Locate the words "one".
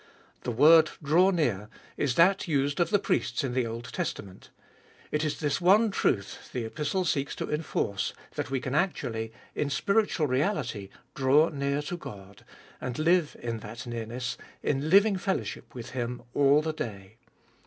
5.61-5.91